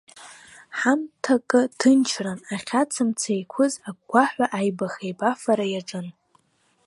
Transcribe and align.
Ҳамҭакы 0.77 1.61
ҭынчран, 1.79 2.39
ахьаца 2.55 3.03
мца 3.07 3.31
еиқәыз, 3.35 3.73
агәгәаҳәа 3.89 4.45
аибах-еибафара 4.57 5.65
иаҿын. 5.69 6.07